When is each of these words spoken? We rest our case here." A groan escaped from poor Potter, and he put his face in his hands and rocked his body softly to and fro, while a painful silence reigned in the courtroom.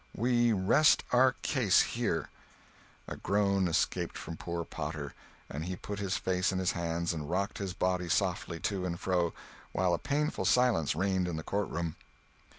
We 0.15 0.51
rest 0.51 1.03
our 1.13 1.33
case 1.43 1.81
here." 1.81 2.31
A 3.07 3.15
groan 3.17 3.67
escaped 3.67 4.17
from 4.17 4.35
poor 4.35 4.65
Potter, 4.65 5.13
and 5.47 5.65
he 5.65 5.75
put 5.75 5.99
his 5.99 6.17
face 6.17 6.51
in 6.51 6.57
his 6.57 6.71
hands 6.71 7.13
and 7.13 7.29
rocked 7.29 7.59
his 7.59 7.73
body 7.75 8.09
softly 8.09 8.59
to 8.61 8.83
and 8.83 8.99
fro, 8.99 9.31
while 9.73 9.93
a 9.93 9.99
painful 9.99 10.45
silence 10.45 10.95
reigned 10.95 11.27
in 11.27 11.35
the 11.35 11.43
courtroom. 11.43 11.97